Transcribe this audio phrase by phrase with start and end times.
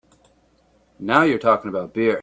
[0.97, 2.19] Now you are talking about beer!